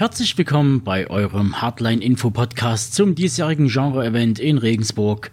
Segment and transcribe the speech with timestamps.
[0.00, 5.30] Herzlich willkommen bei eurem Hardline Info Podcast zum diesjährigen Genre-Event in Regensburg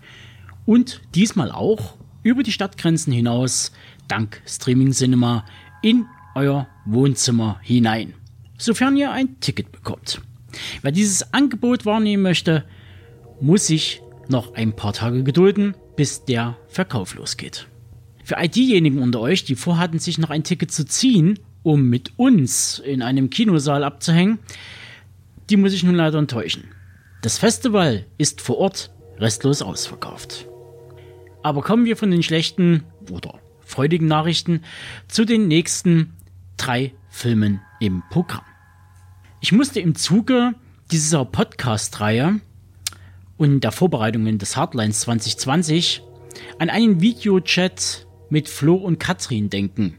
[0.66, 3.72] und diesmal auch über die Stadtgrenzen hinaus,
[4.10, 5.46] dank Streaming Cinema,
[5.82, 6.06] in
[6.36, 8.14] euer Wohnzimmer hinein,
[8.58, 10.20] sofern ihr ein Ticket bekommt.
[10.82, 12.66] Wer dieses Angebot wahrnehmen möchte,
[13.40, 17.70] muss sich noch ein paar Tage gedulden, bis der Verkauf losgeht.
[18.26, 22.14] Für all diejenigen unter euch, die vorhatten, sich noch ein Ticket zu ziehen, um mit
[22.16, 24.40] uns in einem Kinosaal abzuhängen,
[25.50, 26.64] die muss ich nun leider enttäuschen.
[27.22, 30.48] Das Festival ist vor Ort restlos ausverkauft.
[31.44, 34.62] Aber kommen wir von den schlechten oder freudigen Nachrichten
[35.10, 36.14] zu den nächsten
[36.56, 38.46] drei Filmen im Programm.
[39.42, 40.54] Ich musste im Zuge
[40.90, 42.40] dieser Podcast-Reihe
[43.36, 46.02] und der Vorbereitungen des Hardlines 2020
[46.60, 49.98] an einen Videochat mit Flo und Katrin denken,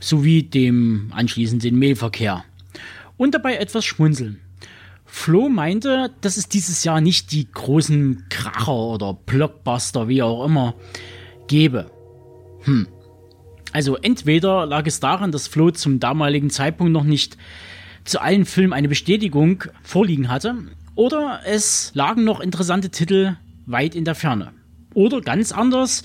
[0.00, 2.44] sowie dem anschließenden Mailverkehr
[3.16, 4.40] und dabei etwas schmunzeln.
[5.04, 10.74] Flo meinte, dass es dieses Jahr nicht die großen Kracher oder Blockbuster, wie auch immer,
[11.46, 11.90] gebe.
[12.64, 12.88] Hm.
[13.72, 17.36] Also entweder lag es daran, dass Flo zum damaligen Zeitpunkt noch nicht
[18.04, 20.56] zu allen Filmen eine Bestätigung vorliegen hatte,
[20.96, 23.36] oder es lagen noch interessante Titel
[23.66, 24.52] weit in der Ferne.
[24.94, 26.02] Oder ganz anders,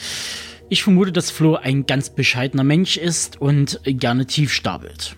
[0.72, 5.18] ich vermute, dass Flo ein ganz bescheidener Mensch ist und gerne tief stapelt.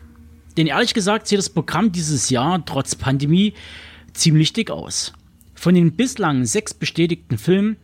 [0.57, 3.53] Denn ehrlich gesagt sieht das Programm dieses Jahr trotz Pandemie
[4.13, 5.13] ziemlich dick aus.
[5.53, 7.77] Von den bislang sechs bestätigten Filmen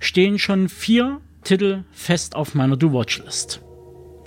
[0.00, 3.60] stehen schon vier Titel fest auf meiner Do-Watch-List.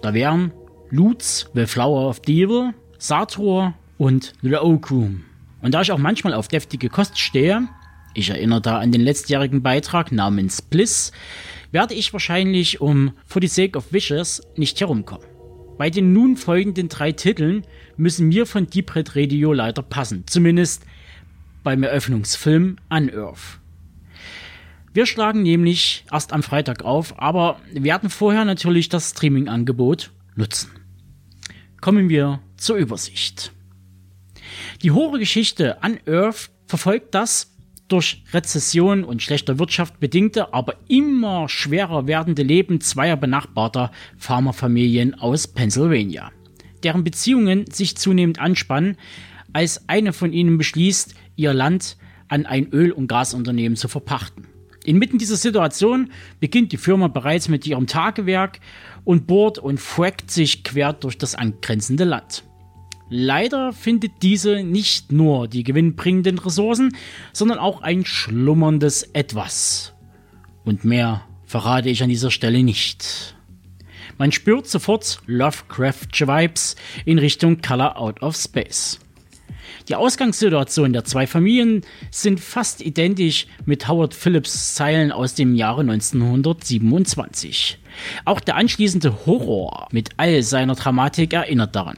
[0.04, 0.52] Da wären
[0.92, 5.24] Lutz, The Flower of the Evil, Sator und The Oak Room.
[5.64, 7.68] Und da ich auch manchmal auf deftige Kost stehe,
[8.16, 11.12] ich erinnere da an den letztjährigen Beitrag namens Bliss,
[11.72, 15.28] werde ich wahrscheinlich um For the Sake of Wishes nicht herumkommen.
[15.78, 17.64] Bei den nun folgenden drei Titeln
[17.98, 20.84] müssen mir von Deep Red Radio leider passen, zumindest
[21.64, 23.60] beim Eröffnungsfilm Unearth.
[24.94, 30.72] Wir schlagen nämlich erst am Freitag auf, aber werden vorher natürlich das Streaming-Angebot nutzen.
[31.82, 33.52] Kommen wir zur Übersicht.
[34.82, 37.55] Die hohe Geschichte Unearth verfolgt das
[37.88, 45.48] durch Rezession und schlechter Wirtschaft bedingte, aber immer schwerer werdende Leben zweier benachbarter Farmerfamilien aus
[45.48, 46.32] Pennsylvania,
[46.84, 48.98] deren Beziehungen sich zunehmend anspannen,
[49.54, 51.98] als eine von ihnen beschließt, ihr Land
[52.28, 54.48] an ein Öl- und Gasunternehmen zu verpachten.
[54.84, 58.60] Inmitten dieser Situation beginnt die Firma bereits mit ihrem Tagewerk
[59.04, 62.44] und bohrt und frackt sich quer durch das angrenzende Land.
[63.10, 66.96] Leider findet diese nicht nur die gewinnbringenden Ressourcen,
[67.34, 69.94] sondern auch ein schlummerndes Etwas.
[70.64, 73.36] Und mehr verrate ich an dieser Stelle nicht.
[74.18, 79.00] Man spürt sofort Lovecraftsche Vibes in Richtung Color Out of Space.
[79.88, 85.82] Die Ausgangssituation der zwei Familien sind fast identisch mit Howard Phillips Zeilen aus dem Jahre
[85.82, 87.78] 1927.
[88.24, 91.98] Auch der anschließende Horror mit all seiner Dramatik erinnert daran.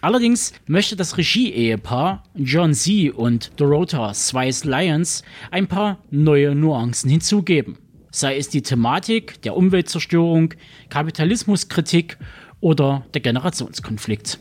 [0.00, 3.12] Allerdings möchte das Regie-Ehepaar John Z.
[3.14, 7.76] und Dorota Swice Lyons ein paar neue Nuancen hinzugeben.
[8.10, 10.54] Sei es die Thematik der Umweltzerstörung,
[10.88, 12.18] Kapitalismuskritik
[12.60, 14.40] oder der Generationskonflikt.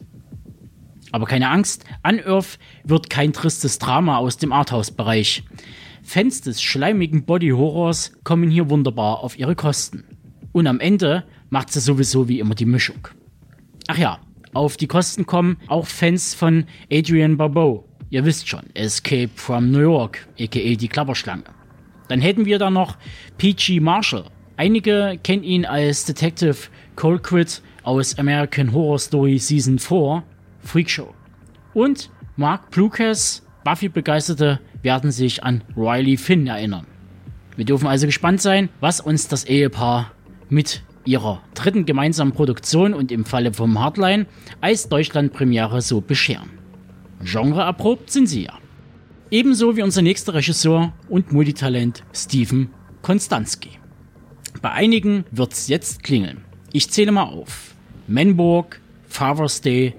[1.12, 5.44] Aber keine Angst, Unearth wird kein tristes Drama aus dem Arthouse-Bereich.
[6.04, 10.06] Fans des schleimigen Body-Horrors kommen hier wunderbar auf ihre Kosten.
[10.52, 13.08] Und am Ende macht sie sowieso wie immer die Mischung.
[13.88, 14.20] Ach ja,
[14.54, 17.86] auf die Kosten kommen auch Fans von Adrian Barbeau.
[18.10, 21.44] Ihr wisst schon, Escape from New York, aka die Klapperschlange.
[22.08, 22.98] Dann hätten wir da noch
[23.38, 23.80] P.G.
[23.80, 24.26] Marshall.
[24.58, 26.58] Einige kennen ihn als Detective
[26.96, 30.24] Colquitt aus American Horror Story Season 4,
[30.60, 31.14] Freakshow.
[31.74, 36.88] Und Mark Plukas, Buffy-Begeisterte, werden sich an Riley Finn erinnern.
[37.56, 40.12] Wir dürfen also gespannt sein, was uns das Ehepaar
[40.50, 44.28] mit ihrer dritten gemeinsamen Produktion und im Falle vom Hardline
[44.62, 46.52] als Deutschlandpremiere so bescheren.
[47.24, 48.54] Genre erprobt sind sie ja.
[49.32, 52.70] Ebenso wie unser nächster Regisseur und Multitalent Steven
[53.02, 53.72] Konstanski.
[54.62, 56.44] Bei einigen wird's jetzt klingeln.
[56.74, 57.74] Ich zähle mal auf.
[58.08, 59.96] Menborg, Father's Day,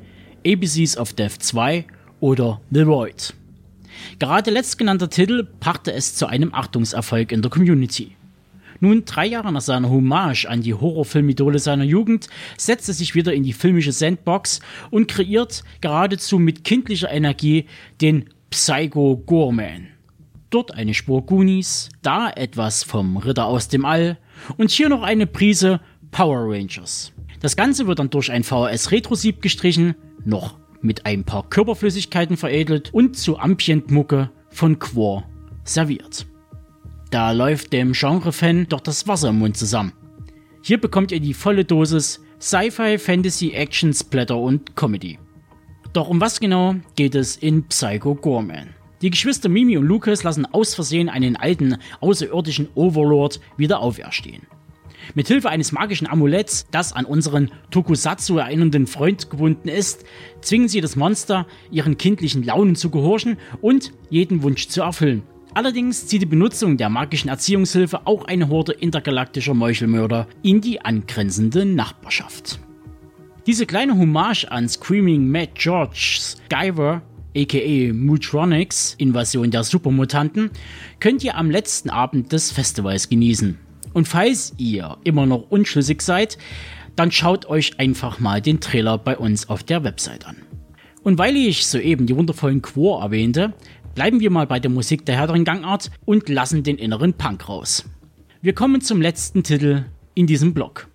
[0.47, 1.87] ABCs of Death 2
[2.21, 3.35] oder The Void.
[4.21, 8.17] Gerade letztgenannter Titel brachte es zu einem Achtungserfolg in der Community.
[8.81, 13.35] Nun, drei Jahre nach seiner Hommage an die Horrorfilmidole seiner Jugend, setzt er sich wieder
[13.35, 14.61] in die filmische Sandbox
[14.91, 17.67] und kreiert geradezu mit kindlicher Energie
[18.01, 19.89] den Psycho Gorman.
[20.49, 24.19] Dort eine Spur Goonies, da etwas vom Ritter aus dem All
[24.57, 25.81] und hier noch eine Prise
[26.11, 27.13] Power Rangers.
[27.41, 29.95] Das Ganze wird dann durch ein VHS Retro-Sieb gestrichen,
[30.25, 35.25] noch mit ein paar Körperflüssigkeiten veredelt und zu Ambient-Mucke von Quor
[35.65, 36.27] serviert.
[37.11, 39.93] Da läuft dem Genre-Fan doch das Wasser im Mund zusammen.
[40.63, 45.19] Hier bekommt ihr die volle Dosis Sci-Fi, Fantasy, Action, Splatter und Comedy.
[45.93, 48.69] Doch um was genau geht es in Psycho Gorman?
[49.03, 54.43] Die Geschwister Mimi und Lucas lassen aus Versehen einen alten, außerirdischen Overlord wieder auferstehen.
[55.15, 60.05] Mithilfe eines magischen Amuletts, das an unseren Tokusatsu erinnernden Freund gebunden ist,
[60.43, 65.23] zwingen sie das Monster, ihren kindlichen Launen zu gehorchen und jeden Wunsch zu erfüllen.
[65.55, 71.65] Allerdings zieht die Benutzung der magischen Erziehungshilfe auch eine Horde intergalaktischer Meuchelmörder in die angrenzende
[71.65, 72.61] Nachbarschaft.
[73.47, 77.03] Diese kleine Hommage an Screaming Mad George's Guyver
[77.37, 80.51] aka Mutronics Invasion der Supermutanten,
[80.99, 83.59] könnt ihr am letzten Abend des Festivals genießen.
[83.93, 86.39] Und falls ihr immer noch unschlüssig seid,
[86.97, 90.37] dann schaut euch einfach mal den Trailer bei uns auf der Website an.
[91.03, 93.55] Und weil ich soeben die wundervollen Quor erwähnte,
[93.95, 97.85] bleiben wir mal bei der Musik der härteren Gangart und lassen den inneren Punk raus.
[98.43, 99.85] Wir kommen zum letzten Titel
[100.15, 100.89] in diesem Blog.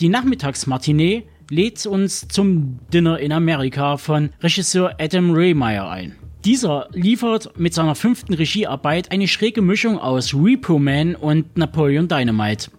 [0.00, 6.16] Die Nachmittagsmatinee lädt uns zum Dinner in Amerika von Regisseur Adam Raymeyer ein.
[6.44, 12.70] Dieser liefert mit seiner fünften Regiearbeit eine schräge Mischung aus Repo Man und Napoleon Dynamite.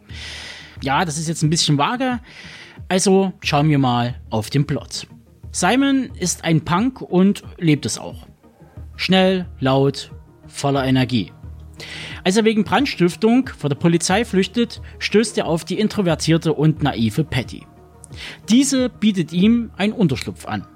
[0.81, 2.19] Ja, das ist jetzt ein bisschen vage,
[2.87, 5.07] also schauen wir mal auf den Plot.
[5.51, 8.28] Simon ist ein Punk und lebt es auch.
[8.99, 10.11] Schnell, laut,
[10.47, 11.31] voller Energie.
[12.25, 17.23] Als er wegen Brandstiftung vor der Polizei flüchtet, stößt er auf die introvertierte und naive
[17.23, 17.65] Patty.
[18.49, 20.67] Diese bietet ihm einen Unterschlupf an.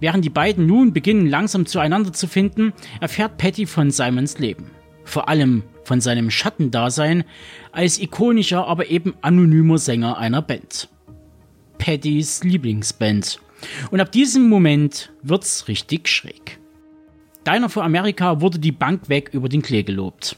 [0.00, 4.72] Während die beiden nun beginnen langsam zueinander zu finden, erfährt Patty von Simons Leben.
[5.04, 7.22] Vor allem von seinem Schattendasein
[7.70, 10.88] als ikonischer, aber eben anonymer Sänger einer Band.
[11.78, 13.38] Pattys Lieblingsband.
[13.92, 16.59] Und ab diesem Moment wird's richtig schräg.
[17.46, 20.36] Diner for America wurde die Bank weg über den Klee gelobt.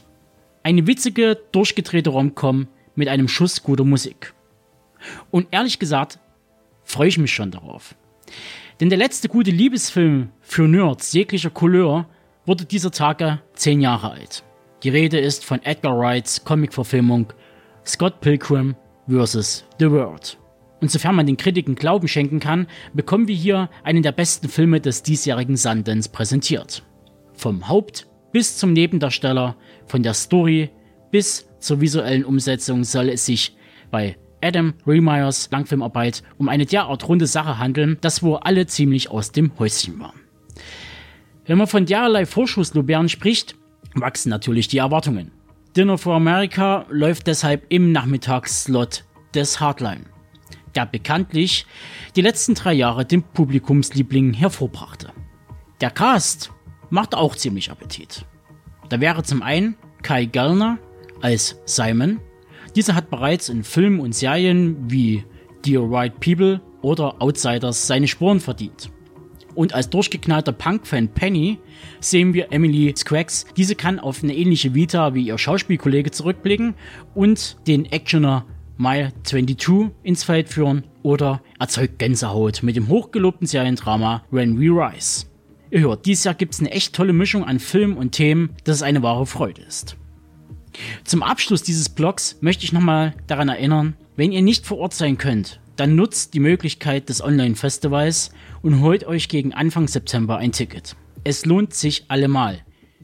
[0.63, 4.33] Eine witzige, durchgedrehte Romcom mit einem Schuss guter Musik.
[5.29, 6.19] Und ehrlich gesagt,
[6.83, 7.95] freue ich mich schon darauf.
[8.79, 12.07] Denn der letzte gute Liebesfilm für Nerds jeglicher Couleur
[12.45, 14.43] wurde dieser Tage zehn Jahre alt.
[14.83, 17.33] Die Rede ist von Edgar Wrights Comicverfilmung
[17.85, 18.75] Scott Pilgrim
[19.07, 19.65] vs.
[19.79, 20.37] The World.
[20.79, 24.81] Und sofern man den Kritiken Glauben schenken kann, bekommen wir hier einen der besten Filme
[24.81, 26.83] des diesjährigen Sundance präsentiert.
[27.33, 30.69] Vom Haupt bis zum Nebendarsteller, von der Story
[31.11, 33.55] bis zur visuellen Umsetzung soll es sich
[33.91, 39.31] bei Adam Remeyers Langfilmarbeit um eine derart runde Sache handeln, dass wohl alle ziemlich aus
[39.31, 40.19] dem Häuschen waren.
[41.45, 43.55] Wenn man von derlei Vorschusslobären spricht,
[43.95, 45.31] wachsen natürlich die Erwartungen.
[45.75, 50.05] Dinner for America läuft deshalb im Nachmittagsslot des Hardline,
[50.75, 51.65] der bekanntlich
[52.15, 55.11] die letzten drei Jahre den Publikumsliebling hervorbrachte.
[55.81, 56.51] Der Cast
[56.93, 58.23] macht auch ziemlich Appetit.
[58.89, 60.77] Da wäre zum einen Kai Gellner
[61.21, 62.19] als Simon,
[62.75, 65.23] dieser hat bereits in Filmen und Serien wie
[65.65, 68.91] Dear Right People oder Outsiders seine Spuren verdient.
[69.55, 71.57] Und als durchgeknallter Punk-Fan Penny
[71.99, 73.45] sehen wir Emily Scraggs.
[73.57, 76.75] Diese kann auf eine ähnliche Vita wie ihr Schauspielkollege zurückblicken
[77.15, 78.45] und den Actioner
[78.77, 85.32] Mile 22 ins Feld führen oder erzeugt Gänsehaut mit dem hochgelobten Seriendrama When We Rise.
[85.73, 88.75] Ihr hört, dieses Jahr gibt es eine echt tolle Mischung an Filmen und Themen, dass
[88.75, 89.97] es eine wahre Freude ist.
[91.03, 95.17] Zum Abschluss dieses Blogs möchte ich nochmal daran erinnern, wenn ihr nicht vor Ort sein
[95.17, 98.29] könnt, dann nutzt die Möglichkeit des Online-Festivals
[98.61, 100.95] und holt euch gegen Anfang September ein Ticket.
[101.23, 102.59] Es lohnt sich allemal.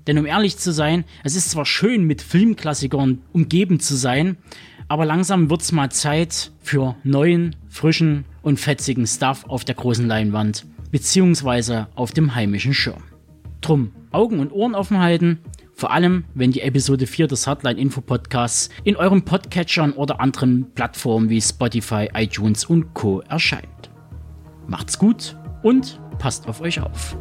[0.06, 4.38] Denn um ehrlich zu sein, es ist zwar schön, mit Filmklassikern umgeben zu sein,
[4.88, 10.68] aber langsam wird's mal Zeit für neuen, frischen und fetzigen Stuff auf der großen Leinwand,
[10.92, 13.04] beziehungsweise auf dem heimischen Schirm.
[13.62, 15.40] Drum Augen und Ohren offen halten
[15.80, 20.70] vor allem, wenn die Episode 4 des Hardline Info Podcasts in euren Podcatchern oder anderen
[20.76, 23.22] Plattformen wie Spotify, iTunes und Co.
[23.22, 23.90] erscheint.
[24.68, 27.16] Macht's gut und passt auf euch auf.